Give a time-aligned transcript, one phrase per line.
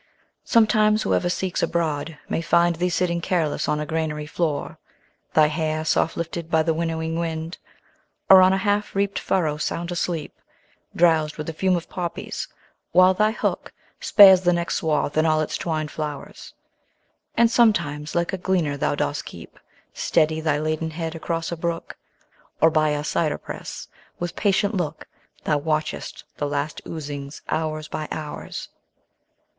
[0.45, 4.79] Sometimes whoever seeks abroad may find Thee sitting careless on a granary floor,
[5.35, 7.59] Thy hair soft lifted by the winnowing wind;
[8.27, 10.33] Or on a half reap'd furrow sound asleep,
[10.95, 12.47] Drows'd with the fume of poppies,
[12.93, 16.55] while thy hook Spares the next swath and all its twined flowers:
[17.37, 19.59] And sometimes like a gleaner thou dost keep
[19.93, 21.95] Steady thy laden head across a brook;
[22.57, 23.87] 20 Or by a cyder press,
[24.17, 25.07] with patient look,
[25.43, 28.67] Thou watchest the last oozings hours by hours.